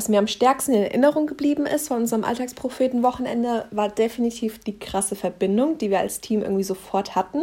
[0.00, 5.14] Was mir am stärksten in Erinnerung geblieben ist von unserem Alltagspropheten-Wochenende, war definitiv die krasse
[5.14, 7.42] Verbindung, die wir als Team irgendwie sofort hatten.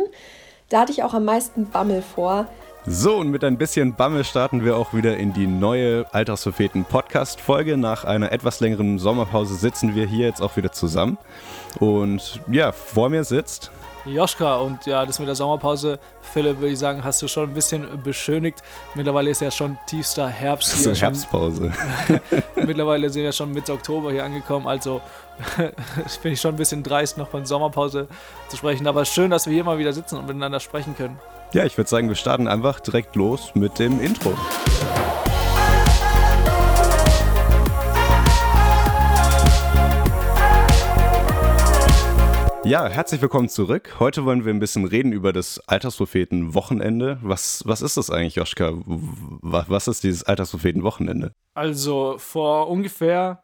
[0.70, 2.48] Da hatte ich auch am meisten Bammel vor.
[2.88, 7.40] So, und mit ein bisschen Bammel starten wir auch wieder in die neue Alltagspropheten Podcast
[7.40, 7.78] Folge.
[7.78, 11.20] Nach einer etwas längeren Sommerpause sitzen wir hier jetzt auch wieder zusammen.
[11.80, 13.70] Und ja, vor mir sitzt
[14.08, 14.58] Joschka.
[14.58, 17.86] Und ja, das mit der Sommerpause, Philipp, würde ich sagen, hast du schon ein bisschen
[18.04, 18.64] beschönigt.
[18.96, 20.74] Mittlerweile ist ja schon tiefster Herbst.
[20.74, 21.72] Das ist eine Herbstpause.
[22.56, 24.68] Mittlerweile sind wir schon Mitte Oktober hier angekommen.
[24.68, 25.02] Also
[25.56, 28.08] finde ich schon ein bisschen dreist, noch von Sommerpause
[28.50, 28.88] zu sprechen.
[28.88, 31.20] Aber schön, dass wir hier mal wieder sitzen und miteinander sprechen können.
[31.54, 34.34] Ja, ich würde sagen, wir starten einfach direkt los mit dem Intro.
[42.68, 43.96] Ja, herzlich willkommen zurück.
[43.98, 47.18] Heute wollen wir ein bisschen reden über das Alterspropheten-Wochenende.
[47.22, 48.74] Was, was ist das eigentlich, Joschka?
[48.84, 51.32] Was ist dieses Alterspropheten-Wochenende?
[51.54, 53.42] Also vor ungefähr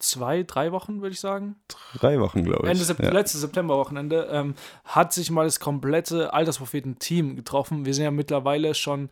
[0.00, 1.56] zwei, drei Wochen, würde ich sagen.
[1.94, 2.70] Drei Wochen, glaube ich.
[2.70, 3.10] Ende Sep ja.
[3.10, 7.86] letztes Septemberwochenende ähm, hat sich mal das komplette Alterspropheten-Team getroffen.
[7.86, 9.08] Wir sind ja mittlerweile schon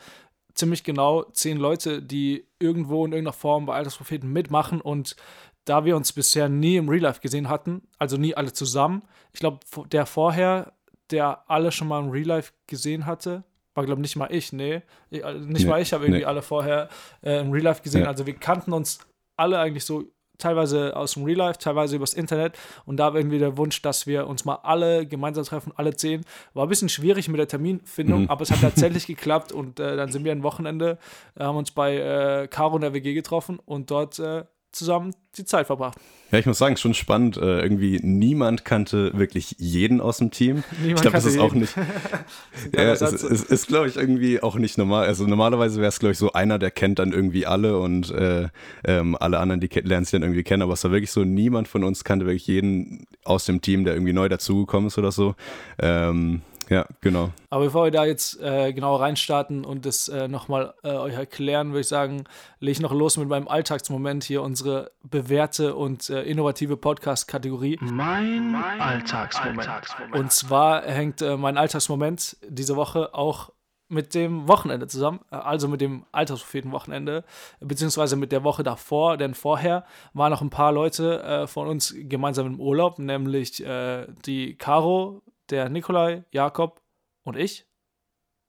[0.54, 5.16] ziemlich genau zehn Leute, die irgendwo in irgendeiner Form bei Alterspropheten mitmachen und
[5.64, 9.40] da wir uns bisher nie im Real Life gesehen hatten, also nie alle zusammen, ich
[9.40, 10.72] glaube, der vorher,
[11.10, 14.52] der alle schon mal im Real Life gesehen hatte, war, glaube ich, nicht mal ich,
[14.52, 14.82] nee.
[15.10, 16.26] Ich, also nicht nee, mal ich habe irgendwie nee.
[16.26, 16.88] alle vorher
[17.22, 18.02] äh, im Real Life gesehen.
[18.02, 18.08] Ja.
[18.08, 19.00] Also wir kannten uns
[19.36, 20.04] alle eigentlich so
[20.38, 22.56] teilweise aus dem Real Life, teilweise übers Internet.
[22.86, 26.24] Und da war irgendwie der Wunsch, dass wir uns mal alle gemeinsam treffen, alle zehn.
[26.54, 28.30] War ein bisschen schwierig mit der Terminfindung, mhm.
[28.30, 29.52] aber es hat tatsächlich geklappt.
[29.52, 30.98] Und äh, dann sind wir ein Wochenende,
[31.36, 34.44] äh, haben uns bei äh, Caro in der WG getroffen und dort äh,
[34.74, 35.98] zusammen die Zeit verbracht.
[36.30, 37.36] Ja, ich muss sagen, schon spannend.
[37.36, 40.64] Äh, irgendwie niemand kannte wirklich jeden aus dem Team.
[40.82, 41.74] Niemand ich glaube, das ist auch nicht.
[42.72, 45.06] ja, es, es, es ist, glaube ich, irgendwie auch nicht normal.
[45.06, 48.48] Also normalerweise wäre es, glaube ich, so einer, der kennt dann irgendwie alle und äh,
[48.84, 50.62] ähm, alle anderen, die lernen sich dann irgendwie kennen.
[50.62, 53.94] Aber es war wirklich so, niemand von uns kannte wirklich jeden aus dem Team, der
[53.94, 55.34] irgendwie neu dazugekommen ist oder so.
[55.78, 57.30] Ähm, ja, genau.
[57.50, 61.68] Aber bevor wir da jetzt äh, genau reinstarten und das äh, nochmal äh, euch erklären,
[61.68, 62.24] würde ich sagen,
[62.60, 67.78] lege ich noch los mit meinem Alltagsmoment hier, unsere bewährte und äh, innovative Podcast-Kategorie.
[67.80, 69.58] Mein, mein Alltagsmoment.
[69.60, 70.14] Alltagsmoment.
[70.14, 73.50] Und zwar hängt äh, mein Alltagsmoment diese Woche auch
[73.88, 77.24] mit dem Wochenende zusammen, äh, also mit dem Alterspropheten-Wochenende,
[77.60, 81.94] beziehungsweise mit der Woche davor, denn vorher waren noch ein paar Leute äh, von uns
[81.96, 86.80] gemeinsam im Urlaub, nämlich äh, die Caro, der Nikolai, Jakob
[87.22, 87.66] und ich.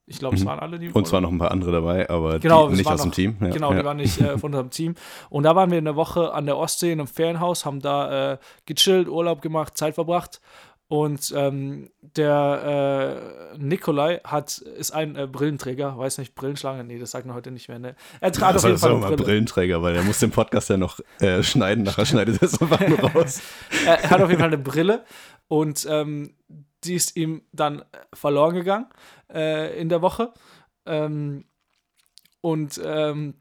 [0.08, 0.48] Ich glaube, es mhm.
[0.48, 0.92] waren alle die.
[0.92, 3.38] Und zwar noch ein paar andere dabei, aber genau, nicht aus noch, dem Team.
[3.42, 3.80] Ja, genau, ja.
[3.80, 4.96] die waren nicht äh, von unserem Team.
[5.30, 8.38] Und da waren wir eine Woche an der Ostsee in einem Ferienhaus, haben da äh,
[8.66, 10.42] gechillt, Urlaub gemacht, Zeit verbracht.
[10.88, 17.10] Und ähm, der äh, Nikolai hat, ist ein äh, Brillenträger, weiß nicht, Brillenschlange, nee, das
[17.10, 17.96] sagt man heute nicht mehr, ne?
[18.22, 19.24] Er trat ja, auf jeden Fall eine Brille.
[19.24, 22.88] Brillenträger, weil er muss den Podcast ja noch äh, schneiden, nachher schneidet er es einfach
[22.88, 23.42] nur raus.
[23.88, 25.04] er, er, hat auf jeden Fall eine Brille
[25.48, 26.36] und ähm,
[26.86, 28.88] die ist ihm dann verloren gegangen
[29.34, 30.34] äh, in der Woche.
[30.86, 31.46] Ähm,
[32.42, 33.36] und ähm,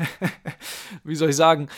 [1.04, 1.68] wie soll ich sagen,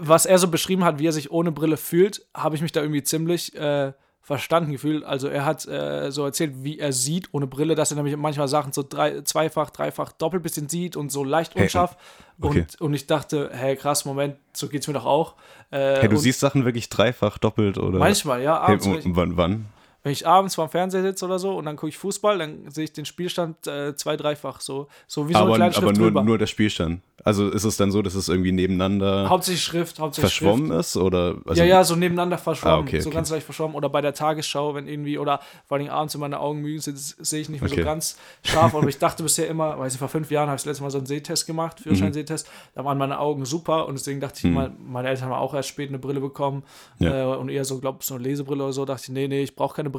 [0.00, 2.80] was er so beschrieben hat, wie er sich ohne Brille fühlt, habe ich mich da
[2.80, 3.92] irgendwie ziemlich äh,
[4.26, 5.04] verstanden gefühlt.
[5.04, 8.48] Also er hat äh, so erzählt, wie er sieht ohne Brille, dass er nämlich manchmal
[8.48, 11.96] Sachen so drei, zweifach, dreifach, doppelt bisschen sieht und so leicht unscharf.
[12.40, 12.60] Hey, okay.
[12.60, 15.36] und, und ich dachte, hey, krass, Moment, so geht es mir doch auch.
[15.70, 18.00] Äh, hey, du siehst Sachen wirklich dreifach, doppelt oder?
[18.00, 18.58] Manchmal, ja.
[18.58, 19.66] Abends, hey, wann, wann?
[20.06, 22.84] Wenn ich abends vorm Fernseher sitze oder so und dann gucke ich Fußball, dann sehe
[22.84, 24.86] ich den Spielstand äh, zwei, dreifach so.
[25.08, 27.00] So wie so aber, eine kleine Aber nur, nur der Spielstand.
[27.24, 30.80] Also ist es dann so, dass es irgendwie nebeneinander hauptsächlich Schrift, hauptsächlich verschwommen Schrift.
[30.80, 30.96] ist?
[30.96, 32.76] Oder, also ja, ja, so nebeneinander verschwommen.
[32.76, 33.74] Ah, okay, so ganz leicht verschwommen.
[33.74, 36.96] Oder bei der Tagesschau, wenn irgendwie, oder vor allem abends, wenn meine Augen müde sind,
[36.96, 37.80] sehe ich nicht mehr okay.
[37.80, 38.76] so ganz scharf.
[38.76, 40.90] Aber ich dachte bisher immer, weiß ich, vor fünf Jahren habe ich das letzte Mal
[40.90, 42.46] so einen Sehtest gemacht, Führerschein-Sehtest.
[42.46, 42.50] Mhm.
[42.76, 44.54] Da waren meine Augen super und deswegen dachte ich mhm.
[44.54, 46.62] mal, meine Eltern haben auch erst spät eine Brille bekommen
[47.00, 47.34] ja.
[47.34, 48.84] äh, und eher so, glaube ich, so eine Lesebrille oder so.
[48.84, 49.95] dachte ich, nee, nee, ich brauche keine Brille.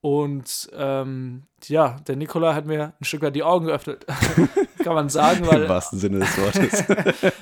[0.00, 4.06] Und ähm, ja, der Nikola hat mir ein Stück weit die Augen geöffnet,
[4.84, 5.44] kann man sagen.
[5.46, 6.84] Weil, Im wahrsten Sinne des Wortes.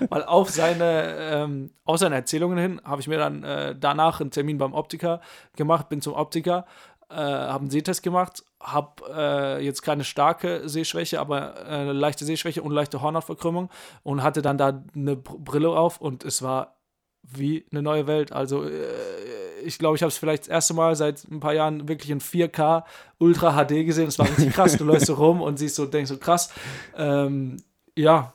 [0.09, 4.31] weil auf seine, ähm, auf seine Erzählungen hin habe ich mir dann äh, danach einen
[4.31, 5.21] Termin beim Optiker
[5.55, 6.65] gemacht, bin zum Optiker,
[7.11, 12.25] äh, habe einen Sehtest gemacht, habe äh, jetzt keine starke Sehschwäche, aber äh, eine leichte
[12.25, 13.69] Sehschwäche und leichte Hornhautverkrümmung
[14.03, 16.76] und hatte dann da eine Brille auf und es war
[17.33, 18.33] wie eine neue Welt.
[18.33, 18.71] Also äh,
[19.65, 22.21] ich glaube, ich habe es vielleicht das erste Mal seit ein paar Jahren wirklich in
[22.21, 22.85] 4K
[23.19, 24.07] Ultra HD gesehen.
[24.07, 24.77] Das war richtig krass.
[24.77, 26.51] Du läufst so rum und siehst so, denkst so krass.
[26.97, 27.57] Ähm,
[27.97, 28.33] ja,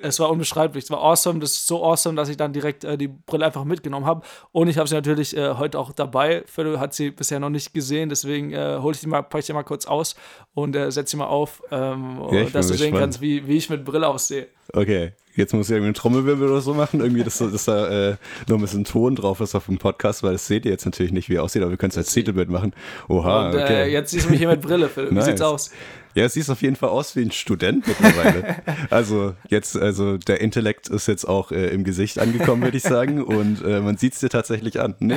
[0.00, 0.84] es war unbeschreiblich.
[0.84, 1.40] Es war awesome.
[1.40, 4.22] Das ist so awesome, dass ich dann direkt äh, die Brille einfach mitgenommen habe.
[4.52, 6.44] Und ich habe sie natürlich äh, heute auch dabei.
[6.46, 9.46] Phil hat sie bisher noch nicht gesehen, deswegen äh, hole ich die mal, packe ich
[9.46, 10.14] die mal kurz aus
[10.54, 13.00] und äh, setze sie mal auf, ähm, ja, dass du sehen gespannt.
[13.00, 14.48] kannst, wie, wie ich mit Brille aussehe.
[14.72, 18.16] Okay, jetzt muss ich irgendwie einen Trommelwirbel oder so machen, irgendwie, dass, dass da äh,
[18.48, 21.12] noch ein bisschen Ton drauf ist auf dem Podcast, weil das seht ihr jetzt natürlich
[21.12, 22.74] nicht, wie er aussieht, aber wir können es als Titelbild machen.
[23.08, 23.92] Oha, Und, äh, okay.
[23.92, 25.10] jetzt siehst du mich hier mit Brille, Philipp.
[25.10, 25.24] Wie Nice.
[25.26, 25.70] sieht's aus?
[26.14, 28.56] Ja, es sieht auf jeden Fall aus wie ein Student mittlerweile.
[28.90, 33.22] also jetzt, also der Intellekt ist jetzt auch äh, im Gesicht angekommen, würde ich sagen.
[33.22, 34.96] Und äh, man sieht es dir tatsächlich an.
[34.98, 35.14] Nee,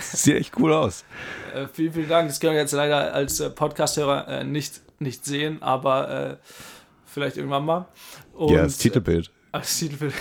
[0.00, 1.04] sieht echt cool aus.
[1.54, 2.28] Äh, vielen, vielen Dank.
[2.28, 6.36] Das können wir jetzt leider als äh, Podcast-Hörer äh, nicht, nicht sehen, aber äh,
[7.12, 7.86] vielleicht irgendwann mal.
[8.34, 9.28] Und, ja, das Titelbild.
[9.28, 10.14] äh, als Titelbild.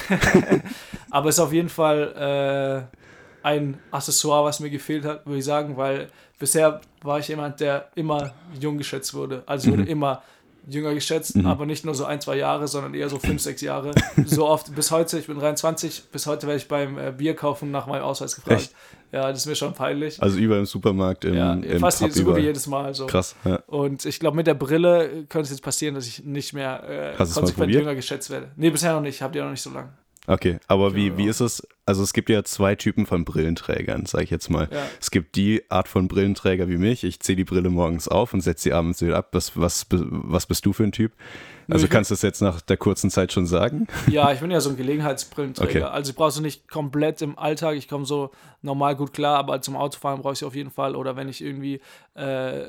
[1.10, 5.46] aber es ist auf jeden Fall äh, ein Accessoire, was mir gefehlt hat, würde ich
[5.46, 9.44] sagen, weil bisher war ich jemand, der immer jung geschätzt wurde.
[9.46, 10.22] Also wurde immer
[10.68, 13.92] jünger geschätzt, aber nicht nur so ein, zwei Jahre, sondern eher so fünf, sechs Jahre.
[14.26, 17.72] So oft bis heute, ich bin 23, bis heute werde ich beim äh, Bier kaufen
[17.72, 18.62] nach meinem Ausweis gefragt.
[18.62, 18.76] Echt?
[19.12, 20.22] Ja, das ist mir schon peinlich.
[20.22, 22.94] Also über im Supermarkt, im, ja, im fast Pub so gut wie jedes Mal.
[22.94, 23.08] So.
[23.08, 23.58] Krass, ja.
[23.68, 27.18] Und ich glaube, mit der Brille könnte es jetzt passieren, dass ich nicht mehr äh,
[27.18, 28.52] konsequent jünger geschätzt werde.
[28.56, 29.22] Nee, bisher noch nicht.
[29.22, 29.90] Habt ihr noch nicht so lange.
[30.28, 31.68] Okay, aber wie, wie ist es?
[31.92, 34.70] Also es gibt ja zwei Typen von Brillenträgern, sage ich jetzt mal.
[34.72, 34.88] Ja.
[35.02, 37.04] Es gibt die Art von Brillenträger wie mich.
[37.04, 39.28] Ich ziehe die Brille morgens auf und setze sie abends wieder ab.
[39.34, 41.12] Was, was, was bist du für ein Typ?
[41.70, 43.88] Also ich kannst du es jetzt nach der kurzen Zeit schon sagen?
[44.08, 45.70] Ja, ich bin ja so ein Gelegenheitsbrillenträger.
[45.70, 45.82] Okay.
[45.84, 47.76] Also ich brauche sie nicht komplett im Alltag.
[47.76, 50.96] Ich komme so normal gut klar, aber zum Autofahren brauche ich sie auf jeden Fall.
[50.98, 51.80] Oder wenn ich irgendwie
[52.16, 52.62] äh,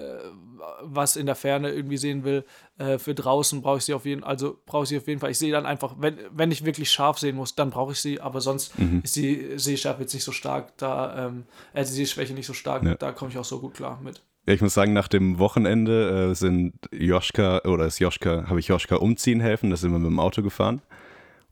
[0.82, 2.44] was in der Ferne irgendwie sehen will,
[2.78, 5.30] äh, für draußen brauche ich sie auf jeden also brauche ich sie auf jeden Fall.
[5.32, 8.20] Ich sehe dann einfach, wenn, wenn ich wirklich scharf sehen muss, dann brauche ich sie,
[8.20, 9.00] aber sonst Mhm.
[9.02, 11.44] ist die Sehschärfe jetzt nicht so stark, da ähm,
[11.74, 12.94] äh, die Sehschwäche nicht so stark, Ja.
[12.94, 14.22] da komme ich auch so gut klar mit.
[14.46, 18.68] Ja, ich muss sagen, nach dem Wochenende äh, sind Joschka, oder ist Joschka, habe ich
[18.68, 20.82] Joschka umziehen helfen, da sind wir mit dem Auto gefahren.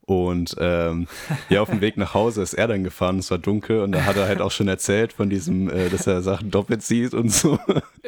[0.06, 1.06] Und ähm,
[1.50, 4.06] ja, auf dem Weg nach Hause ist er dann gefahren, es war dunkel und da
[4.06, 7.28] hat er halt auch schon erzählt von diesem, äh, dass er Sachen doppelt sieht und
[7.30, 7.60] so.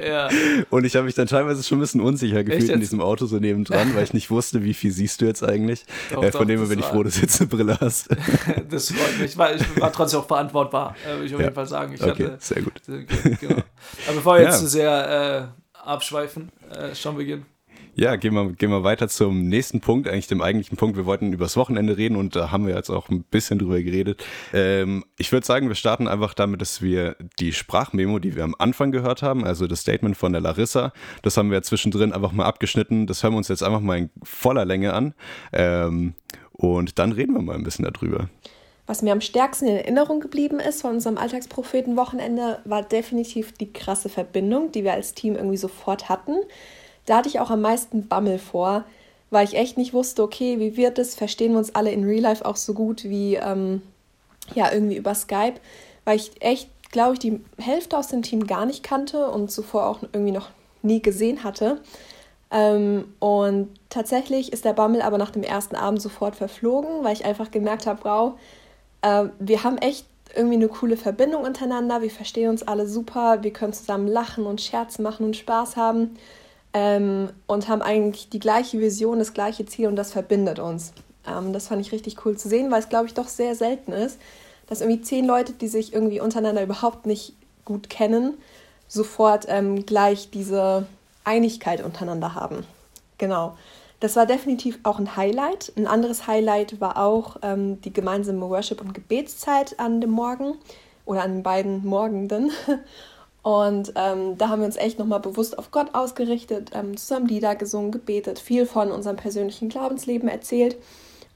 [0.07, 0.29] Ja.
[0.71, 3.39] Und ich habe mich dann teilweise schon ein bisschen unsicher gefühlt in diesem Auto so
[3.39, 5.85] nebendran, weil ich nicht wusste, wie viel siehst du jetzt eigentlich.
[6.11, 8.09] Doch, äh, doch, von dem her bin ich froh, dass du jetzt eine Brille hast.
[8.71, 9.37] Das freut mich.
[9.37, 11.47] War, ich war trotzdem auch verantwortbar, äh, würde ich auf Ja.
[11.47, 11.93] jeden Fall sagen.
[11.95, 12.73] Ich Okay, hatte, sehr gut.
[13.41, 13.55] genau.
[14.07, 17.47] Aber bevor wir jetzt zu sehr äh, abschweifen, äh, schon beginnen.
[17.95, 20.97] Ja, gehen wir, gehen wir weiter zum nächsten Punkt, eigentlich dem eigentlichen Punkt.
[20.97, 24.25] Wir wollten übers Wochenende reden und da haben wir jetzt auch ein bisschen drüber geredet.
[24.55, 28.55] Ähm, ich würde sagen, wir starten einfach damit, dass wir die Sprachmemo, die wir am
[28.59, 32.47] Anfang gehört haben, also das Statement von der Larissa, das haben wir zwischendrin einfach mal
[32.47, 33.07] abgeschnitten.
[33.07, 35.13] Das hören wir uns jetzt einfach mal in voller Länge an.
[35.53, 36.15] Ähm,
[36.53, 38.31] und dann reden wir mal ein bisschen darüber.
[38.87, 44.09] Was mir am stärksten in Erinnerung geblieben ist von unserem Alltagspropheten-Wochenende, war definitiv die krasse
[44.09, 46.37] Verbindung, die wir als Team irgendwie sofort hatten.
[47.07, 48.85] Da hatte ich auch am meisten Bammel vor,
[49.31, 51.15] weil ich echt nicht wusste, okay, wie wird es?
[51.15, 53.83] Verstehen wir uns alle in Real Life auch so gut wie ähm,
[54.55, 55.55] ja irgendwie über Skype,
[56.05, 59.87] weil ich echt, glaube ich, die Hälfte aus dem Team gar nicht kannte und zuvor
[59.87, 60.51] auch irgendwie noch
[60.83, 61.81] nie gesehen hatte.
[62.51, 67.25] Ähm, und tatsächlich ist der Bammel aber nach dem ersten Abend sofort verflogen, weil ich
[67.25, 68.35] einfach gemerkt habe, wow,
[69.01, 73.53] äh, wir haben echt irgendwie eine coole Verbindung untereinander, wir verstehen uns alle super, wir
[73.53, 76.17] können zusammen lachen und Scherze machen und Spaß haben
[76.75, 80.93] ähm, und haben eigentlich die gleiche Vision, das gleiche Ziel und das verbindet uns.
[81.27, 83.93] Ähm, das fand ich richtig cool zu sehen, weil es, glaube ich, doch sehr selten
[83.93, 84.19] ist,
[84.67, 87.35] dass irgendwie zehn Leute, die sich irgendwie untereinander überhaupt nicht
[87.65, 88.35] gut kennen,
[88.89, 90.87] sofort ähm, gleich diese
[91.25, 92.65] Einigkeit untereinander haben.
[93.19, 93.57] Genau.
[94.01, 95.73] Das war definitiv auch ein Highlight.
[95.77, 100.57] Ein anderes Highlight war auch ähm, die gemeinsame Worship- und Gebetszeit an dem Morgen
[101.05, 102.51] oder an den beiden Morgenden.
[103.43, 107.57] Und ähm, da haben wir uns echt nochmal bewusst auf Gott ausgerichtet, ähm, zusammen Lieder
[107.57, 110.77] gesungen, gebetet, viel von unserem persönlichen Glaubensleben erzählt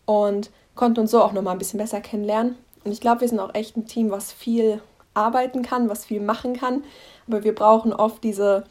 [0.05, 2.57] und konnten uns so auch nochmal ein bisschen besser kennenlernen.
[2.85, 4.81] Und ich glaube, wir sind auch echt ein Team, was viel
[5.15, 6.85] arbeiten kann, was viel machen kann.
[7.27, 8.65] Aber wir brauchen oft diese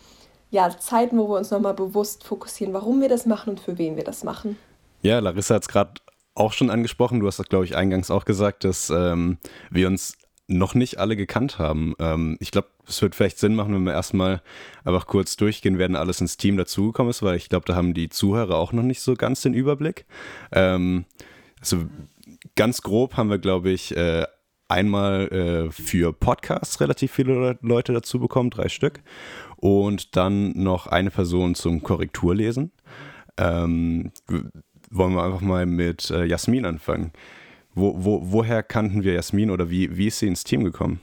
[0.51, 3.97] ja, Zeiten, wo wir uns nochmal bewusst fokussieren, warum wir das machen und für wen
[3.97, 4.57] wir das machen.
[5.01, 5.91] Ja, Larissa hat es gerade
[6.35, 7.19] auch schon angesprochen.
[7.19, 9.37] Du hast das, glaube ich, eingangs auch gesagt, dass ähm,
[9.69, 11.95] wir uns noch nicht alle gekannt haben.
[11.99, 14.41] Ähm, ich glaube, es wird vielleicht Sinn machen, wenn wir erstmal
[14.83, 18.09] einfach kurz durchgehen werden, alles ins Team dazugekommen ist, weil ich glaube, da haben die
[18.09, 20.05] Zuhörer auch noch nicht so ganz den Überblick.
[20.51, 21.05] Ähm,
[21.59, 21.85] also
[22.55, 24.25] ganz grob haben wir, glaube ich, äh,
[24.67, 29.01] einmal äh, für Podcasts relativ viele Le- Leute dazu bekommen, drei Stück.
[29.57, 32.71] Und dann noch eine Person zum Korrekturlesen.
[33.37, 34.11] Ähm,
[34.91, 37.11] wollen wir einfach mal mit äh, Jasmin anfangen.
[37.75, 41.01] Wo, wo, woher kannten wir Jasmin oder wie, wie ist sie ins Team gekommen?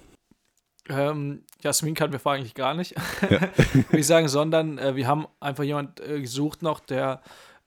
[0.88, 5.26] Ähm, Jasmin kannten wir vorher eigentlich gar nicht, würde ich sagen, sondern äh, wir haben
[5.38, 7.23] einfach jemand äh, gesucht noch, der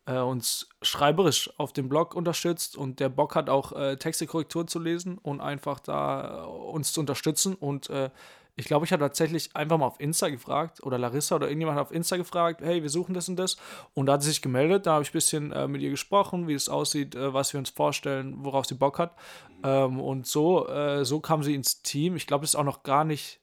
[0.06, 4.80] äh, uns schreiberisch auf dem Blog unterstützt und der Bock hat auch äh, Textekorrektur zu
[4.80, 8.10] lesen und einfach da äh, uns zu unterstützen und äh,
[8.58, 11.92] Ich glaube, ich habe tatsächlich einfach mal auf Insta gefragt oder Larissa oder irgendjemand auf
[11.92, 13.58] Insta gefragt, hey, wir suchen das und das.
[13.94, 16.48] Und da hat sie sich gemeldet, da habe ich ein bisschen äh, mit ihr gesprochen,
[16.48, 19.16] wie es aussieht, äh, was wir uns vorstellen, worauf sie Bock hat.
[19.64, 22.16] Ähm, und so, äh, so kam sie ins Team.
[22.16, 23.42] Ich glaube, das ist auch noch gar nicht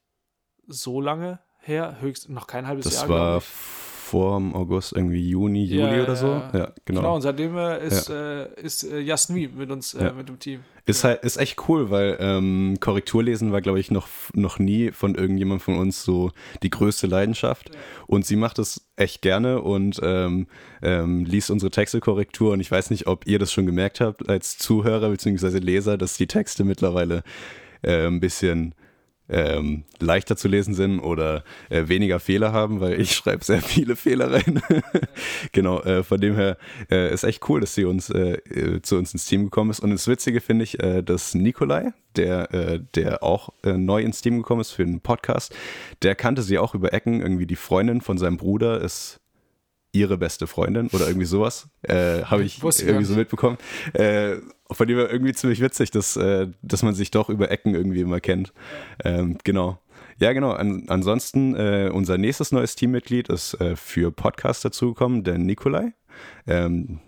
[0.67, 3.09] so lange her, höchst noch kein halbes das Jahr.
[3.09, 3.43] war
[4.13, 6.27] vor dem August, irgendwie Juni, Juli Ja, oder so.
[6.27, 7.01] ja, Ja, genau.
[7.01, 10.13] Genau, und seitdem äh, ist, äh, ist äh, Jasmin mit uns, äh, Ja.
[10.13, 10.61] mit dem Team.
[10.85, 15.15] Ist halt, ist echt cool, weil ähm, Korrekturlesen war, glaube ich, noch, noch nie von
[15.15, 16.31] irgendjemand von uns so
[16.63, 17.71] die größte Leidenschaft.
[18.07, 20.47] Und sie macht es echt gerne und ähm,
[20.83, 22.53] ähm, liest unsere Texte Korrektur.
[22.53, 25.59] Und ich weiß nicht, ob ihr das schon gemerkt habt als Zuhörer bzw.
[25.59, 27.23] Leser, dass die Texte mittlerweile
[27.83, 28.75] äh, ein bisschen
[29.33, 33.97] ähm, leichter zu lesen sind oder äh, weniger Fehler haben, weil ich schreibe sehr viele
[33.97, 34.63] Fehler rein.
[35.53, 36.59] genau, äh, von dem her
[36.91, 39.81] äh, ist echt cool, dass sie uns äh, äh, zu uns ins Team gekommen ist.
[39.81, 44.37] Und das Witzige finde ich, äh, dass Nikolai, der, äh, der auch neu ins Team
[44.37, 45.55] gekommen ist für den Podcast,
[46.03, 47.23] der kannte sie auch über Ecken.
[47.23, 49.21] Irgendwie die Freundin von seinem Bruder ist
[49.93, 51.69] ihre beste Freundin oder irgendwie sowas.
[51.89, 53.57] Habe ich irgendwie so mitbekommen.
[54.73, 58.01] Von dem her irgendwie ziemlich witzig, dass, äh, dass man sich doch über Ecken irgendwie
[58.01, 58.53] immer kennt.
[59.05, 59.79] Ähm, genau.
[60.19, 60.53] Ja, genau.
[60.53, 65.95] An, ansonsten, äh, unser nächstes neues Teammitglied ist äh, für Podcast dazugekommen, der Nikolai.
[66.47, 67.01] Ähm,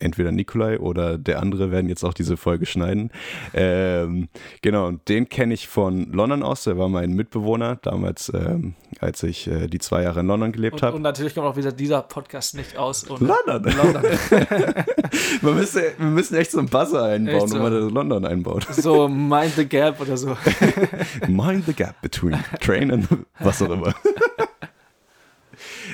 [0.00, 3.10] entweder Nikolai oder der andere werden jetzt auch diese Folge schneiden.
[3.54, 4.28] Ähm,
[4.62, 6.64] genau, und den kenne ich von London aus.
[6.64, 10.82] Der war mein Mitbewohner damals, ähm, als ich äh, die zwei Jahre in London gelebt
[10.82, 10.96] habe.
[10.96, 13.08] und natürlich kommt auch wieder dieser Podcast nicht aus.
[13.08, 13.30] London.
[13.46, 14.02] London.
[15.40, 17.54] wir, müssen, wir müssen echt so einen Buzzer einbauen, so.
[17.54, 18.66] wenn man das London einbaut.
[18.70, 20.36] so Mind the Gap oder so.
[21.28, 23.94] Mind the gap between train and was auch immer.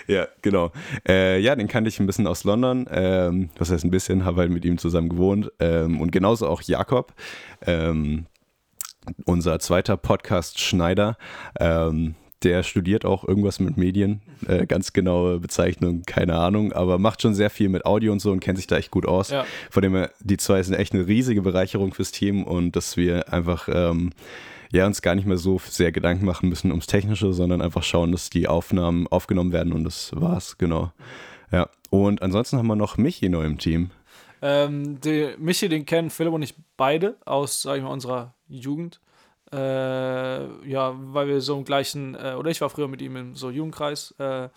[0.07, 0.73] Ja, genau.
[1.09, 2.87] Äh, ja, den kannte ich ein bisschen aus London.
[2.91, 5.51] Ähm, was heißt ein bisschen, habe halt mit ihm zusammen gewohnt.
[5.61, 7.15] Ähm, und genauso auch Jakob,
[7.67, 8.27] ähm,
[9.25, 11.17] unser zweiter Podcast-Schneider.
[11.59, 14.21] Ähm, der studiert auch irgendwas mit Medien.
[14.47, 18.31] Äh, ganz genaue Bezeichnung, keine Ahnung, aber macht schon sehr viel mit Audio und so
[18.31, 19.31] und kennt sich da echt gut aus.
[19.31, 19.47] Ja.
[19.71, 23.33] Von dem her, die zwei sind echt eine riesige Bereicherung fürs Team und dass wir
[23.33, 24.13] einfach ähm,
[24.77, 28.13] ja, uns gar nicht mehr so sehr Gedanken machen müssen ums Technische, sondern einfach schauen,
[28.13, 30.93] dass die Aufnahmen aufgenommen werden und das war's, genau.
[31.51, 33.91] Ja, und ansonsten haben wir noch Michi neu im Team.
[34.43, 39.01] Ähm, die, Michi, den kennen Philipp und ich beide aus, sag ich mal, unserer Jugend.
[39.53, 39.57] Äh,
[40.69, 43.51] ja, weil wir so im gleichen, äh, oder ich war früher mit ihm im so
[43.51, 44.49] Jugendkreis, äh,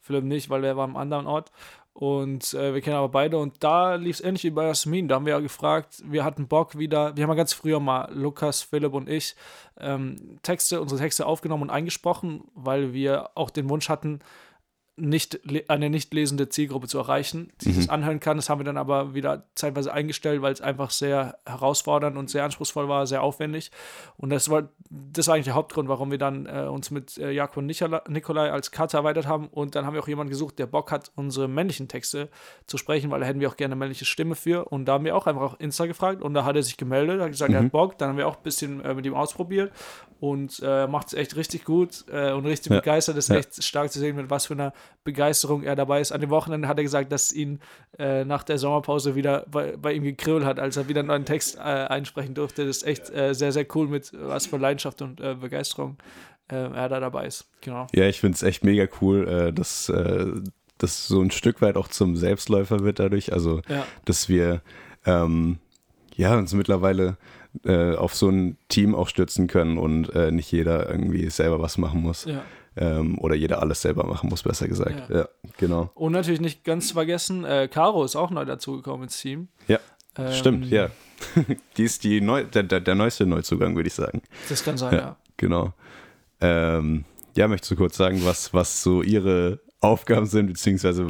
[0.00, 1.52] Philipp nicht, weil er war am anderen Ort.
[1.98, 5.08] Und äh, wir kennen aber beide und da lief es ähnlich wie bei Jasmin.
[5.08, 8.08] Da haben wir ja gefragt, wir hatten Bock wieder, wir haben ja ganz früher mal,
[8.14, 9.34] Lukas, Philipp und ich,
[9.80, 14.20] ähm, Texte, unsere Texte aufgenommen und eingesprochen, weil wir auch den Wunsch hatten,
[15.00, 18.36] nicht, eine nicht lesende Zielgruppe zu erreichen, die das anhören kann.
[18.36, 22.44] Das haben wir dann aber wieder zeitweise eingestellt, weil es einfach sehr herausfordernd und sehr
[22.44, 23.70] anspruchsvoll war, sehr aufwendig.
[24.16, 27.30] Und das war, das war eigentlich der Hauptgrund, warum wir dann äh, uns mit äh,
[27.30, 29.48] Jakob Nikolai als Cutter erweitert haben.
[29.48, 32.28] Und dann haben wir auch jemanden gesucht, der Bock hat, unsere männlichen Texte
[32.66, 34.66] zu sprechen, weil da hätten wir auch gerne eine männliche Stimme für.
[34.66, 37.20] Und da haben wir auch einfach auf Insta gefragt und da hat er sich gemeldet,
[37.20, 37.98] hat gesagt, er hat Bock.
[37.98, 39.72] Dann haben wir auch ein bisschen äh, mit ihm ausprobiert
[40.20, 42.78] und äh, macht es echt richtig gut äh, und richtig Ja.
[42.80, 43.16] begeistert.
[43.16, 43.36] Ist Ja.
[43.36, 44.72] echt stark zu sehen, mit was für einer
[45.04, 46.10] Begeisterung er dabei ist.
[46.12, 47.60] An dem Wochenende hat er gesagt, dass ihn
[47.98, 51.24] äh, nach der Sommerpause wieder bei, bei ihm gekribbelt hat, als er wieder einen neuen
[51.24, 52.66] Text äh, einsprechen durfte.
[52.66, 55.98] Das ist echt äh, sehr, sehr cool, mit was für Leidenschaft und äh, Begeisterung
[56.50, 57.48] äh, er da dabei ist.
[57.60, 57.86] Genau.
[57.94, 60.26] Ja, ich finde es echt mega cool, äh, dass äh,
[60.78, 63.32] das so ein Stück weit auch zum Selbstläufer wird dadurch.
[63.32, 63.84] Also, Ja.
[64.04, 64.62] dass wir
[65.06, 65.58] ähm,
[66.16, 67.16] ja uns mittlerweile
[67.64, 71.78] äh, auf so ein Team auch stützen können und äh, nicht jeder irgendwie selber was
[71.78, 72.24] machen muss.
[72.24, 72.42] Ja.
[72.76, 75.10] Ähm, oder jeder alles selber machen muss, besser gesagt.
[75.10, 75.16] Ja.
[75.20, 75.90] Ja, genau.
[75.94, 79.48] Und natürlich nicht ganz zu vergessen, äh, Caro ist auch neu dazugekommen ins Team.
[79.66, 79.78] Ja,
[80.16, 80.88] Ähm, stimmt, ja.
[81.76, 84.22] Die ist die neu, der, der, der neueste Neuzugang, würde ich sagen.
[84.48, 85.16] Das kann sein, ja.
[85.36, 85.72] Genau.
[86.40, 87.04] Ähm,
[87.36, 91.08] ja, möchtest du kurz sagen, was, was so ihre Aufgaben sind, beziehungsweise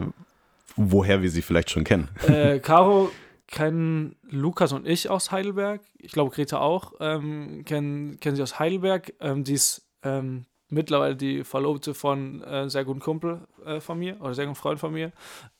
[0.76, 2.08] woher wir sie vielleicht schon kennen?
[2.26, 3.10] äh, Caro
[3.48, 5.80] kennen Lukas und ich aus Heidelberg.
[5.98, 6.92] Ich glaube, Greta auch.
[7.00, 9.14] Ähm, kennen, kennen sie aus Heidelberg.
[9.20, 14.20] Ähm, die ist ähm, mittlerweile die Verlobte von äh, sehr guten Kumpel äh, von mir
[14.20, 15.12] oder sehr guten Freund von mir.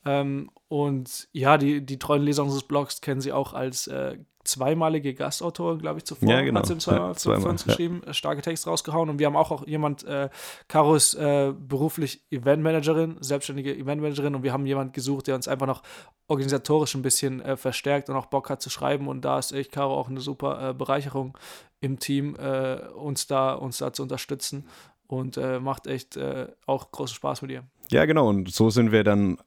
[0.05, 5.15] Ähm, und ja, die, die treuen Leser unseres Blogs kennen sie auch als äh, zweimalige
[5.15, 6.29] Gastautorin, glaube ich, zuvor.
[6.29, 6.61] Ja, genau.
[6.61, 7.67] Hat sie zweimal, Ja, für zweimal, uns ja.
[7.67, 9.11] geschrieben, äh, starke Texte rausgehauen.
[9.11, 10.31] Und wir haben auch, auch jemand, äh,
[10.69, 14.35] Caro ist äh, beruflich Eventmanagerin, selbstständige Eventmanagerin.
[14.35, 15.83] Und wir haben jemanden gesucht, der uns einfach noch
[16.29, 19.07] organisatorisch ein bisschen äh, verstärkt und auch Bock hat zu schreiben.
[19.07, 21.37] Und da ist echt Caro auch eine super äh, Bereicherung
[21.81, 24.67] im Team, äh, uns, da, uns da zu unterstützen.
[25.09, 27.65] Und äh, macht echt äh, auch großen Spaß mit ihr.
[27.91, 28.29] Ja, genau.
[28.29, 29.39] Und so sind wir dann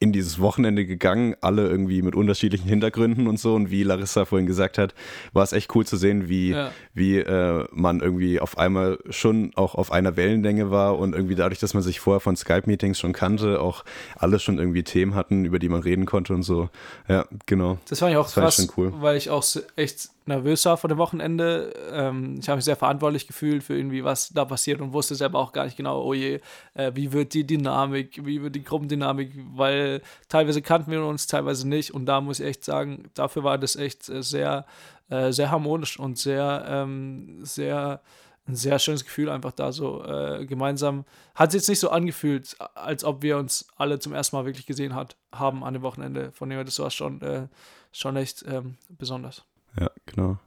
[0.00, 3.54] in dieses Wochenende gegangen, alle irgendwie mit unterschiedlichen Hintergründen und so.
[3.54, 4.94] Und wie Larissa vorhin gesagt hat,
[5.32, 6.72] war es echt cool zu sehen, wie, ja.
[6.92, 11.60] wie äh, man irgendwie auf einmal schon auch auf einer Wellenlänge war und irgendwie dadurch,
[11.60, 13.84] dass man sich vorher von Skype-Meetings schon kannte, auch
[14.16, 16.68] alle schon irgendwie Themen hatten, über die man reden konnte und so.
[17.08, 17.78] Ja, genau.
[17.88, 18.92] Das fand ich auch das krass, cool.
[18.96, 19.44] weil ich auch
[19.76, 21.72] echt nervös war vor dem Wochenende.
[21.92, 25.38] Ähm, ich habe mich sehr verantwortlich gefühlt für irgendwie, was da passiert und wusste selber
[25.38, 26.40] auch gar nicht genau, oh je,
[26.74, 31.68] äh, wie wird die Dynamik, wie wird die Gruppendynamik, weil teilweise kannten wir uns, teilweise
[31.68, 31.92] nicht.
[31.92, 34.66] Und da muss ich echt sagen, dafür war das echt äh, sehr,
[35.10, 38.00] äh, sehr harmonisch und sehr, ähm, sehr,
[38.46, 41.04] ein sehr schönes Gefühl, einfach da so äh, gemeinsam.
[41.34, 44.66] Hat sich jetzt nicht so angefühlt, als ob wir uns alle zum ersten Mal wirklich
[44.66, 46.30] gesehen hat, haben an dem Wochenende.
[46.32, 47.48] Von dem her, das war schon, äh,
[47.92, 49.44] schon echt ähm, besonders.
[49.78, 50.38] Ja, genau.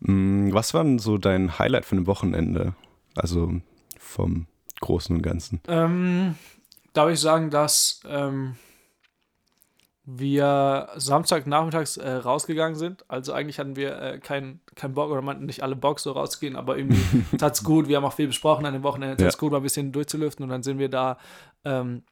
[0.00, 2.74] Mm, was war denn so dein Highlight von dem Wochenende?
[3.14, 3.52] Also
[3.98, 4.46] vom
[4.80, 5.60] Großen und Ganzen.
[5.68, 6.34] Ähm,
[6.92, 8.56] darf ich sagen, dass ähm,
[10.04, 13.04] wir Samstagnachmittags äh, rausgegangen sind.
[13.08, 16.56] Also eigentlich hatten wir äh, keinen kein Bock oder meinten nicht alle Bock so rauszugehen,
[16.56, 17.88] aber irgendwie tat es gut.
[17.88, 19.16] Wir haben auch viel besprochen an dem Wochenende.
[19.16, 19.40] Tat's ja.
[19.40, 21.18] gut, mal ein bisschen durchzulüften und dann sind wir da
[21.64, 22.04] ähm,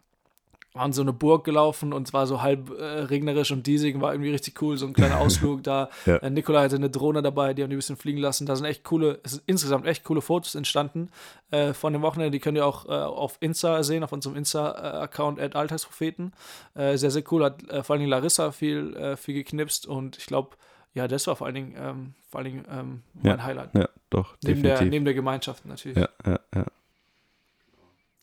[0.74, 4.32] an so eine Burg gelaufen und zwar so halb äh, regnerisch und diesig, war irgendwie
[4.32, 5.88] richtig cool, so ein kleiner Ausflug da.
[6.04, 6.16] ja.
[6.16, 8.44] äh, Nikola hatte eine Drohne dabei, die haben die ein bisschen fliegen lassen.
[8.44, 11.10] Da sind echt coole, es sind insgesamt echt coole Fotos entstanden
[11.52, 12.32] äh, von dem Wochenende.
[12.32, 16.32] Die könnt ihr auch äh, auf Insta sehen, auf unserem Insta-Account at Alltagspropheten.
[16.74, 20.26] Äh, sehr, sehr cool, hat äh, vor allen Dingen Larissa viel, viel geknipst und ich
[20.26, 20.56] glaube,
[20.92, 23.74] ja, das war vor allen Dingen, ähm, vor allen Dingen ähm, mein ja, Highlight.
[23.74, 24.78] Ja, doch, neben definitiv.
[24.78, 25.98] Der, neben der Gemeinschaft natürlich.
[25.98, 26.64] Ja, ja, ja.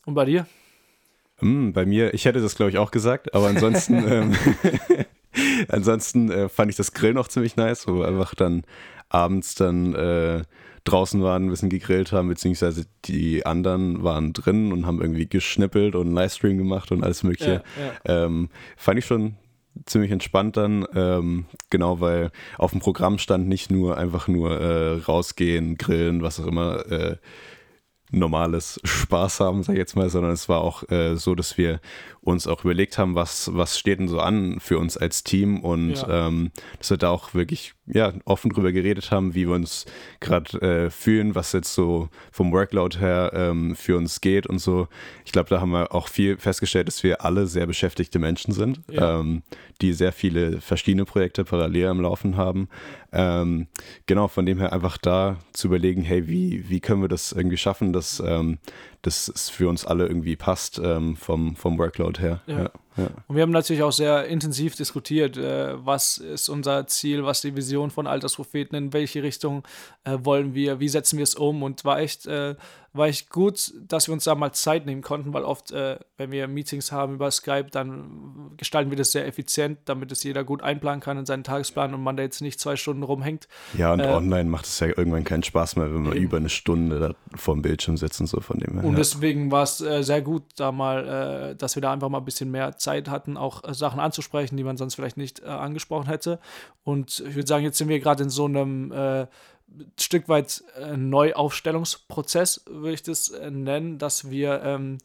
[0.05, 0.47] Und bei dir?
[1.41, 4.33] Hm, bei mir, ich hätte das glaube ich auch gesagt, aber ansonsten, ähm,
[5.67, 8.63] ansonsten äh, fand ich das Grill noch ziemlich nice, wo wir einfach dann
[9.09, 10.43] abends dann äh,
[10.83, 15.95] draußen waren, ein bisschen gegrillt haben, beziehungsweise die anderen waren drin und haben irgendwie geschnippelt
[15.95, 17.63] und einen Livestream gemacht und alles Mögliche.
[18.05, 18.25] Ja, ja.
[18.25, 19.35] Ähm, fand ich schon
[19.85, 24.93] ziemlich entspannt dann, ähm, genau, weil auf dem Programm stand nicht nur einfach nur äh,
[25.01, 27.17] rausgehen, grillen, was auch immer, äh,
[28.11, 31.79] normales Spaß haben, sag ich jetzt mal, sondern es war auch äh, so, dass wir
[32.21, 35.93] uns auch überlegt haben, was, was steht denn so an für uns als Team und
[35.93, 36.27] ja.
[36.27, 39.85] ähm, dass wir da auch wirklich ja, offen drüber geredet haben, wie wir uns
[40.19, 44.87] gerade äh, fühlen, was jetzt so vom Workload her ähm, für uns geht und so.
[45.25, 48.81] Ich glaube, da haben wir auch viel festgestellt, dass wir alle sehr beschäftigte Menschen sind,
[48.89, 49.19] ja.
[49.19, 49.41] ähm,
[49.81, 52.69] die sehr viele verschiedene Projekte parallel am Laufen haben.
[53.13, 53.67] Ähm,
[54.05, 57.57] genau, von dem her einfach da zu überlegen, hey, wie, wie können wir das irgendwie
[57.57, 58.57] schaffen, dass, ähm,
[59.01, 62.41] dass es für uns alle irgendwie passt ähm, vom, vom Workload her.
[62.47, 62.63] Ja.
[62.63, 62.71] ja.
[62.97, 63.07] Ja.
[63.27, 67.55] Und wir haben natürlich auch sehr intensiv diskutiert, äh, was ist unser Ziel, was die
[67.55, 69.63] Vision von Alterspropheten, in welche Richtung
[70.03, 72.55] äh, wollen wir, wie setzen wir es um und war echt, äh,
[72.93, 76.31] war echt gut, dass wir uns da mal Zeit nehmen konnten, weil oft, äh, wenn
[76.31, 80.61] wir Meetings haben über Skype, dann gestalten wir das sehr effizient, damit es jeder gut
[80.61, 83.47] einplanen kann in seinen Tagesplan und man da jetzt nicht zwei Stunden rumhängt.
[83.77, 86.49] Ja, und äh, online macht es ja irgendwann keinen Spaß mehr, wenn wir über eine
[86.49, 88.89] Stunde da vor dem Bildschirm sitzen, so von dem her.
[88.91, 92.25] Und deswegen war es äh, sehr gut, da mal, dass wir da einfach mal ein
[92.25, 96.07] bisschen mehr Zeit hatten, auch äh, Sachen anzusprechen, die man sonst vielleicht nicht äh, angesprochen
[96.07, 96.39] hätte.
[96.83, 99.27] Und ich würde sagen, jetzt sind wir gerade in so einem äh,
[99.99, 104.97] Stück weit äh, Neuaufstellungsprozess, würde ich das äh, nennen, dass wir ähm,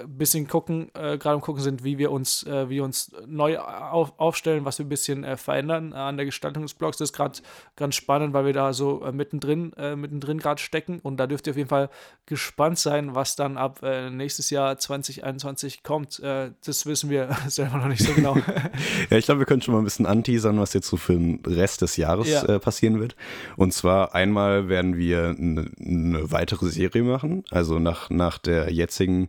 [0.00, 3.58] ein bisschen gucken, äh, gerade am gucken sind, wie wir uns, äh, wie uns neu
[3.58, 6.98] auf, aufstellen, was wir ein bisschen äh, verändern an der Gestaltung des Blogs.
[6.98, 7.38] Das ist gerade
[7.76, 11.46] ganz spannend, weil wir da so äh, mittendrin, äh, mittendrin gerade stecken und da dürft
[11.46, 11.90] ihr auf jeden Fall
[12.26, 16.20] gespannt sein, was dann ab äh, nächstes Jahr 2021 kommt.
[16.20, 18.36] das wissen wir selber noch nicht so genau.
[19.10, 21.40] ja, ich glaube, wir können schon mal ein bisschen anteasern, was jetzt so für den
[21.46, 22.58] Rest des Jahres ja.
[22.58, 23.16] passieren wird.
[23.56, 29.28] Und zwar einmal werden wir eine ne weitere Serie machen, also nach, nach der jetzigen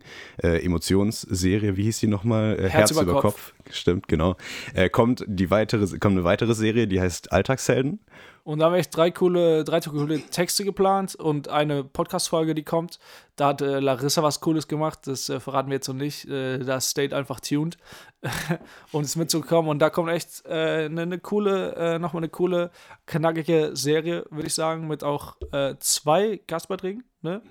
[0.61, 2.57] Emotionsserie, wie hieß die nochmal?
[2.57, 3.21] Äh, Herz, Herz über, Kopf.
[3.21, 3.53] Kopf.
[3.69, 4.35] Stimmt, genau.
[4.73, 7.99] Äh, kommt, die weitere, kommt eine weitere Serie, die heißt Alltagshelden.
[8.43, 12.63] Und da haben wir echt drei coole, drei coole Texte geplant und eine Podcast-Folge, die
[12.63, 12.99] kommt.
[13.35, 16.27] Da hat äh, Larissa was Cooles gemacht, das äh, verraten wir jetzt noch nicht.
[16.27, 17.77] Äh, da State einfach tuned,
[18.91, 19.69] um es mitzukommen.
[19.69, 22.71] Und da kommt echt eine, äh, ne coole, äh, nochmal eine coole,
[23.05, 27.03] knackige Serie, würde ich sagen, mit auch äh, zwei Gastbeiträgen.
[27.21, 27.43] Ne?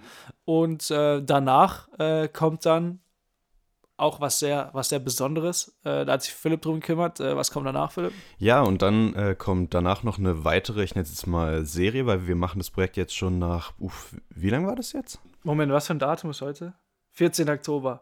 [0.51, 1.89] Und danach
[2.33, 3.01] kommt dann
[4.01, 5.77] auch was sehr, was sehr Besonderes.
[5.85, 7.21] Äh, da hat sich Philipp drum gekümmert.
[7.21, 8.13] Äh, was kommt danach, Philipp?
[8.39, 12.07] Ja, und dann äh, kommt danach noch eine weitere, ich nenne es jetzt mal Serie,
[12.07, 15.21] weil wir machen das Projekt jetzt schon nach, uff, wie lange war das jetzt?
[15.43, 16.75] Moment, was für ein Datum ist heute?
[17.13, 17.49] 14.
[17.49, 18.01] Oktober.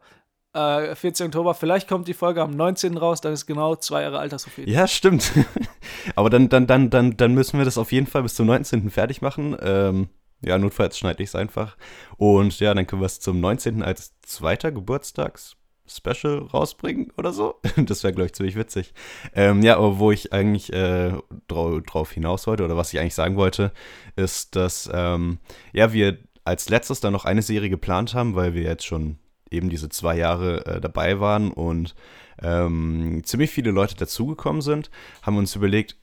[0.54, 1.26] 14.
[1.26, 2.96] Äh, Oktober, vielleicht kommt die Folge am 19.
[2.96, 4.72] raus, dann ist genau zwei Jahre Altersophilie.
[4.72, 5.32] Ja, stimmt.
[6.16, 8.90] Aber dann, dann, dann, dann, dann müssen wir das auf jeden Fall bis zum 19.
[8.90, 9.56] fertig machen.
[9.60, 10.08] Ähm,
[10.40, 11.76] ja, notfalls schneide ich es einfach.
[12.16, 13.82] Und ja, dann können wir es zum 19.
[13.82, 15.56] als zweiter Geburtstags
[15.90, 17.56] Special rausbringen oder so.
[17.76, 18.92] Das wäre, glaube ich, ziemlich witzig.
[19.34, 21.12] Ähm, ja, aber wo ich eigentlich äh,
[21.48, 23.72] drauf, drauf hinaus wollte oder was ich eigentlich sagen wollte,
[24.16, 25.38] ist, dass ähm,
[25.72, 29.18] ja, wir als letztes dann noch eine Serie geplant haben, weil wir jetzt schon
[29.50, 31.94] eben diese zwei Jahre äh, dabei waren und
[32.42, 34.90] ähm, ziemlich viele Leute dazugekommen sind,
[35.22, 35.96] haben uns überlegt,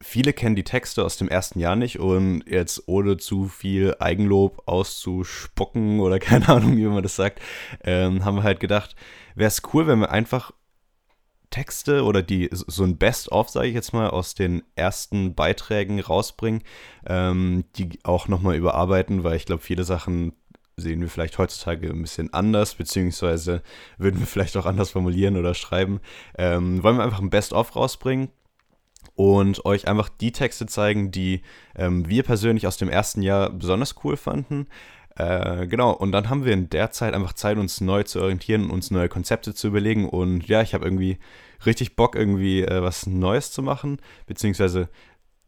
[0.00, 4.62] viele kennen die Texte aus dem ersten Jahr nicht und jetzt ohne zu viel Eigenlob
[4.66, 7.40] auszuspucken oder keine Ahnung, wie man das sagt,
[7.82, 8.94] ähm, haben wir halt gedacht,
[9.34, 10.52] wäre es cool, wenn wir einfach
[11.50, 16.62] Texte oder die so ein Best-of, sage ich jetzt mal, aus den ersten Beiträgen rausbringen,
[17.06, 20.32] ähm, die auch nochmal überarbeiten, weil ich glaube, viele Sachen
[20.76, 23.62] sehen wir vielleicht heutzutage ein bisschen anders, beziehungsweise
[23.98, 26.00] würden wir vielleicht auch anders formulieren oder schreiben.
[26.36, 28.30] Ähm, wollen wir einfach ein Best-of rausbringen
[29.14, 31.42] und euch einfach die Texte zeigen, die
[31.76, 34.66] ähm, wir persönlich aus dem ersten Jahr besonders cool fanden.
[35.16, 38.70] Äh, genau, und dann haben wir in der Zeit einfach Zeit, uns neu zu orientieren,
[38.70, 40.08] uns neue Konzepte zu überlegen.
[40.08, 41.18] Und ja, ich habe irgendwie
[41.66, 44.88] richtig Bock, irgendwie äh, was Neues zu machen, beziehungsweise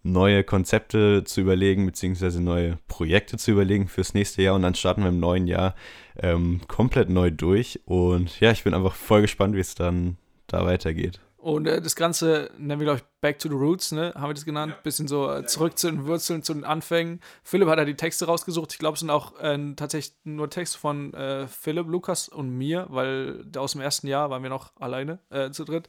[0.05, 4.55] neue Konzepte zu überlegen, beziehungsweise neue Projekte zu überlegen fürs nächste Jahr.
[4.55, 5.75] Und dann starten wir im neuen Jahr
[6.17, 7.81] ähm, komplett neu durch.
[7.87, 10.17] Und ja, ich bin einfach voll gespannt, wie es dann
[10.47, 11.21] da weitergeht.
[11.37, 14.13] Und äh, das Ganze nennen wir, glaube ich, Back to the Roots, ne?
[14.15, 14.73] Haben wir das genannt?
[14.75, 14.83] Ja.
[14.83, 17.21] Bisschen so äh, zurück zu den Wurzeln, zu den Anfängen.
[17.43, 18.73] Philipp hat da die Texte rausgesucht.
[18.73, 22.87] Ich glaube, es sind auch äh, tatsächlich nur Texte von äh, Philipp, Lukas und mir,
[22.89, 25.89] weil aus dem ersten Jahr waren wir noch alleine äh, zu dritt.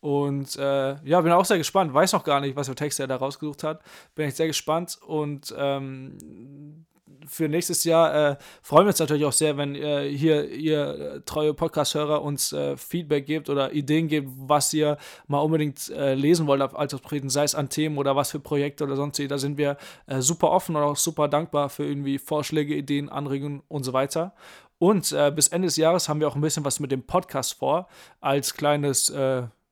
[0.00, 1.92] Und äh, ja, bin auch sehr gespannt.
[1.92, 3.82] Weiß noch gar nicht, was für Texte er da rausgesucht hat.
[4.14, 4.98] Bin echt sehr gespannt.
[5.04, 6.86] Und ähm,
[7.28, 11.54] für nächstes Jahr äh, freuen wir uns natürlich auch sehr, wenn äh, hier ihr treue
[11.54, 16.62] Podcast-Hörer uns äh, Feedback gebt oder Ideen gebt, was ihr mal unbedingt äh, lesen wollt
[16.62, 19.18] auf Alltagsprojekten, sei es an Themen oder was für Projekte oder sonst.
[19.18, 23.62] Da sind wir äh, super offen und auch super dankbar für irgendwie Vorschläge, Ideen, Anregungen
[23.68, 24.34] und so weiter.
[24.78, 27.88] Und bis Ende des Jahres haben wir auch ein bisschen was mit dem Podcast vor,
[28.20, 29.12] als kleines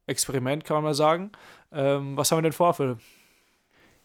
[0.07, 1.31] Experiment, kann man mal sagen.
[1.73, 2.99] Ähm, was haben wir denn vor, Philipp?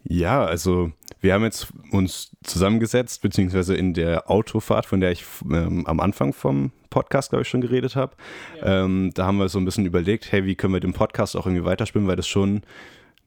[0.03, 5.85] Ja, also wir haben jetzt uns zusammengesetzt, beziehungsweise in der Autofahrt, von der ich ähm,
[5.85, 8.15] am Anfang vom Podcast, glaube ich, schon geredet habe.
[8.59, 8.83] Ja.
[8.83, 11.45] Ähm, da haben wir so ein bisschen überlegt, hey, wie können wir den Podcast auch
[11.45, 12.63] irgendwie weiterspielen, weil das schon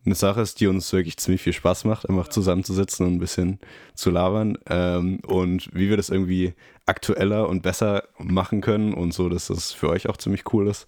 [0.04, 3.58] eine Sache ist, die uns wirklich ziemlich viel Spaß macht, einfach zusammenzusitzen und ein bisschen
[3.94, 4.58] zu labern.
[4.68, 6.54] Ähm, und wie wir das irgendwie
[6.86, 10.86] aktueller und besser machen können und so, dass das für euch auch ziemlich cool ist.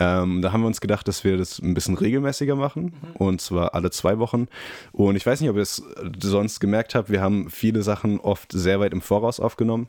[0.00, 3.16] Ähm, da haben wir uns gedacht, dass wir das ein bisschen regelmäßiger machen mhm.
[3.16, 4.48] und zwar alle zwei Wochen.
[4.92, 5.82] Und ich weiß nicht, ob ihr es
[6.20, 9.88] sonst gemerkt habt, wir haben viele Sachen oft sehr weit im Voraus aufgenommen.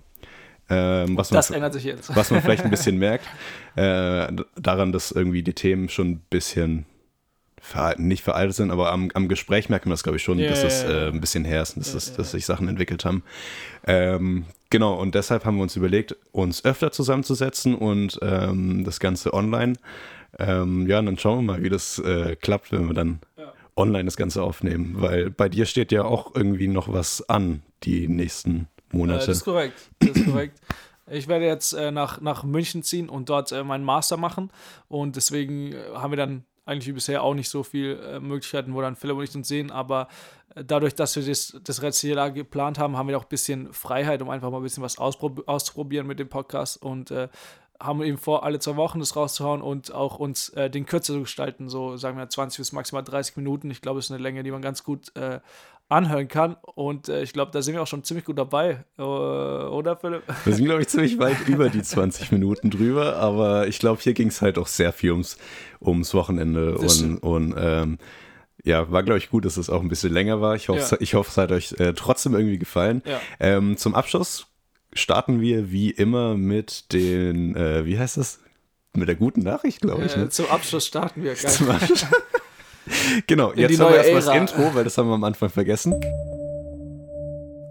[0.70, 2.16] Ähm, was das man, ändert sich jetzt.
[2.16, 3.26] Was man vielleicht ein bisschen merkt,
[3.76, 6.86] äh, daran, dass irgendwie die Themen schon ein bisschen
[7.62, 10.50] veraltet, nicht veraltet sind, aber am, am Gespräch merkt man das, glaube ich, schon, yeah,
[10.50, 13.24] dass es äh, ein bisschen her ist, dass, yeah, das, dass sich Sachen entwickelt haben.
[13.86, 19.34] Ähm, Genau, und deshalb haben wir uns überlegt, uns öfter zusammenzusetzen und ähm, das Ganze
[19.34, 19.74] online.
[20.38, 23.52] Ähm, ja, und dann schauen wir mal, wie das äh, klappt, wenn wir dann ja.
[23.76, 24.96] online das Ganze aufnehmen.
[24.98, 29.24] Weil bei dir steht ja auch irgendwie noch was an, die nächsten Monate.
[29.24, 29.90] Äh, das ist korrekt.
[30.00, 30.60] Das ist korrekt.
[31.12, 34.52] Ich werde jetzt äh, nach, nach München ziehen und dort äh, meinen Master machen.
[34.88, 38.74] Und deswegen äh, haben wir dann eigentlich wie bisher auch nicht so viele äh, Möglichkeiten,
[38.74, 40.08] wo dann Philipp und ich uns sehen, aber
[40.56, 44.22] äh, dadurch, dass wir das, das Rätsel geplant haben, haben wir auch ein bisschen Freiheit,
[44.22, 47.28] um einfach mal ein bisschen was ausprob auszuprobieren mit dem Podcast und äh,
[47.82, 51.22] haben eben vor, alle zwei Wochen das rauszuhauen und auch uns äh, den kürzer zu
[51.22, 53.72] gestalten, so sagen wir 20 bis maximal 30 Minuten.
[53.72, 55.40] Ich glaube, es ist eine Länge, die man ganz gut äh,
[55.90, 56.56] anhören kann.
[56.76, 60.24] Und äh, ich glaube, da sind wir auch schon ziemlich gut dabei, äh, oder Philipp?
[60.46, 64.14] Wir sind, glaube ich, ziemlich weit über die 20 Minuten drüber, aber ich glaube, hier
[64.14, 65.38] ging es halt auch sehr viel ums,
[65.82, 67.98] ums Wochenende das und, und ähm,
[68.64, 70.56] ja, war, glaube ich, gut, dass es auch ein bisschen länger war.
[70.56, 70.98] Ich hoffe, ja.
[71.02, 73.02] ich hoffe es hat euch äh, trotzdem irgendwie gefallen.
[73.06, 73.20] Ja.
[73.40, 74.48] Ähm, zum Abschluss
[74.94, 78.40] starten wir wie immer mit den, äh, wie heißt das?
[78.96, 80.16] Mit der guten Nachricht, glaube ich.
[80.16, 80.30] Äh, ne?
[80.30, 81.34] Zum Abschluss starten wir.
[81.36, 81.52] Geil.
[81.52, 82.06] Zum Abschluss.
[83.28, 85.94] Genau, jetzt haben wir erstmal das Intro, weil das haben wir am Anfang vergessen.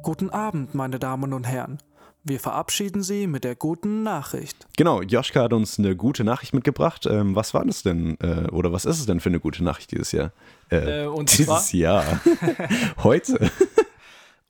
[0.02, 1.78] Guten Abend, meine Damen und Herren.
[2.24, 4.66] Wir verabschieden Sie mit der guten Nachricht.
[4.76, 7.06] Genau, Joschka hat uns eine gute Nachricht mitgebracht.
[7.06, 9.92] Ähm, was war das denn, äh, oder was ist es denn für eine gute Nachricht
[9.92, 10.32] dieses Jahr?
[10.70, 11.80] Äh, äh, und dieses zwar?
[11.80, 12.20] Jahr.
[13.02, 13.50] Heute.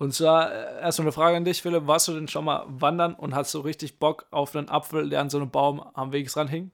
[0.00, 1.88] Und zwar äh, erstmal eine Frage an dich, Philipp.
[1.88, 5.20] Warst du denn schon mal wandern und hast du richtig Bock auf einen Apfel, der
[5.20, 6.70] an so einem Baum am Wegesrand hing?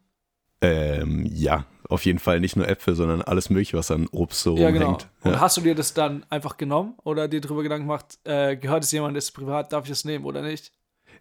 [0.61, 4.57] Ähm, ja, auf jeden Fall nicht nur Äpfel, sondern alles Mögliche, was an Obst so
[4.57, 4.91] ja, genau.
[4.91, 5.09] hängt.
[5.25, 5.33] Ja.
[5.33, 8.85] Und hast du dir das dann einfach genommen oder dir darüber Gedanken gemacht, äh, gehört
[8.85, 10.73] es jemandem, ist privat, darf ich es nehmen oder nicht?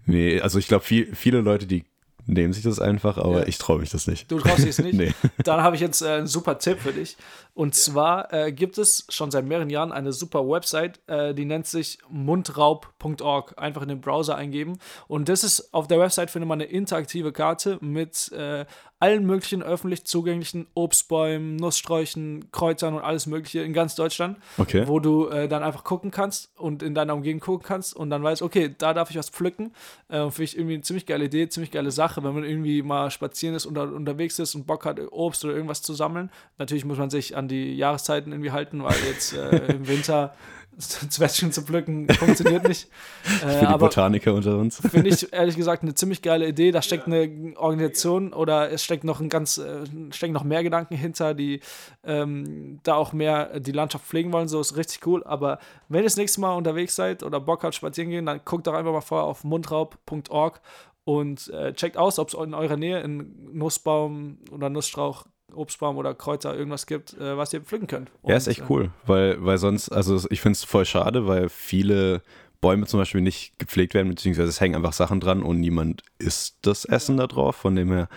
[0.05, 1.85] Nee, also ich glaube, viel, viele Leute, die
[2.25, 3.47] nehmen sich das einfach, aber ja.
[3.47, 4.31] ich traue mich das nicht.
[4.31, 4.93] Du traust dich es nicht?
[4.97, 5.13] nee.
[5.43, 7.17] Dann habe ich jetzt äh, einen super Tipp für dich.
[7.53, 11.67] Und zwar äh, gibt es schon seit mehreren Jahren eine super Website, äh, die nennt
[11.67, 13.55] sich mundraub.org.
[13.57, 14.79] Einfach in den Browser eingeben.
[15.07, 18.65] Und das ist, auf der Website findet man eine interaktive Karte mit äh,
[19.03, 24.37] allen möglichen öffentlich zugänglichen Obstbäumen, Nusssträuchen, Kreuzern und alles Mögliche in ganz Deutschland.
[24.57, 24.87] Okay.
[24.87, 28.23] Wo du äh, dann einfach gucken kannst und in deiner Umgebung gucken kannst und dann
[28.23, 29.73] weißt, okay, da darf ich was pflücken.
[30.07, 33.11] Äh, Finde ich irgendwie eine ziemlich geile Idee, ziemlich geile Sache, wenn man irgendwie mal
[33.11, 36.31] spazieren ist oder unterwegs ist und Bock hat, Obst oder irgendwas zu sammeln.
[36.57, 40.33] Natürlich muss man sich an die Jahreszeiten irgendwie halten, weil jetzt äh, im Winter
[41.09, 42.89] Zwetschgen zu pflücken funktioniert nicht.
[43.43, 44.79] Äh, Für die Botaniker unter uns.
[44.79, 46.71] Finde ich ehrlich gesagt eine ziemlich geile Idee.
[46.71, 50.95] Da steckt eine Organisation oder es steckt noch ein ganz, äh, stecken noch mehr Gedanken
[50.95, 51.61] hinter, die
[52.03, 54.47] ähm, da auch mehr die Landschaft pflegen wollen.
[54.47, 55.23] So ist richtig cool.
[55.23, 55.59] Aber
[55.89, 58.73] wenn ihr das nächste Mal unterwegs seid oder Bock habt, spazieren gehen, dann guckt doch
[58.73, 60.61] einfach mal vorher auf mundraub.org
[61.05, 66.13] und äh, checkt aus, ob es in eurer Nähe einen Nussbaum oder Nussstrauch Obstbaum oder
[66.13, 68.11] Kräuter irgendwas gibt, äh, was ihr pflücken könnt.
[68.21, 71.49] Und, ja, ist echt cool, weil, weil sonst, also ich finde es voll schade, weil
[71.49, 72.21] viele
[72.61, 76.57] Bäume zum Beispiel nicht gepflegt werden, beziehungsweise es hängen einfach Sachen dran und niemand isst
[76.61, 77.57] das Essen da drauf.
[77.57, 78.07] Von dem her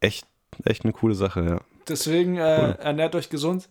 [0.00, 0.26] echt,
[0.64, 1.60] echt eine coole Sache, ja.
[1.88, 2.78] Deswegen äh, cool.
[2.80, 3.68] ernährt euch gesund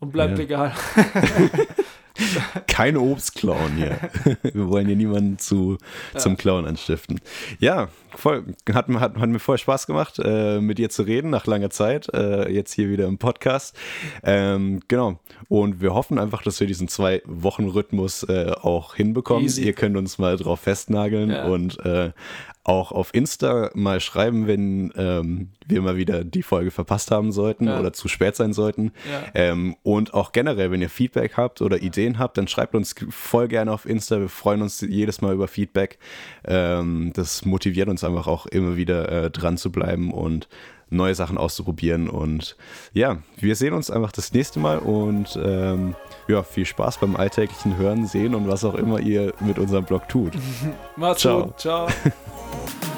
[0.00, 0.38] und bleibt ja.
[0.38, 0.72] legal.
[2.66, 3.98] Kein Obstclown hier.
[4.42, 5.78] Wir wollen hier niemanden zu,
[6.12, 6.20] ja.
[6.20, 7.20] zum Clown anstiften.
[7.58, 11.46] Ja, voll, hat, hat, hat mir voll Spaß gemacht, äh, mit dir zu reden nach
[11.46, 12.12] langer Zeit.
[12.12, 13.76] Äh, jetzt hier wieder im Podcast.
[14.22, 15.18] Ähm, genau.
[15.48, 19.44] Und wir hoffen einfach, dass wir diesen Zwei-Wochen-Rhythmus äh, auch hinbekommen.
[19.44, 19.64] Easy.
[19.64, 21.46] Ihr könnt uns mal drauf festnageln ja.
[21.46, 22.12] und äh,
[22.64, 27.66] auch auf Insta mal schreiben, wenn ähm, wir mal wieder die Folge verpasst haben sollten
[27.66, 27.80] ja.
[27.80, 28.92] oder zu spät sein sollten.
[29.10, 29.24] Ja.
[29.34, 33.48] Ähm, und auch generell, wenn ihr Feedback habt oder Ideen habt, dann schreibt uns voll
[33.48, 34.20] gerne auf Insta.
[34.20, 35.98] Wir freuen uns jedes Mal über Feedback.
[36.44, 40.48] Ähm, das motiviert uns einfach auch immer wieder äh, dran zu bleiben und
[40.88, 42.08] neue Sachen auszuprobieren.
[42.08, 42.56] Und
[42.92, 45.96] ja, wir sehen uns einfach das nächste Mal und ähm,
[46.28, 50.08] ja, viel Spaß beim alltäglichen Hören, Sehen und was auch immer ihr mit unserem Blog
[50.08, 50.32] tut.
[50.96, 51.44] Macht's ciao.
[51.44, 51.88] gut, ciao.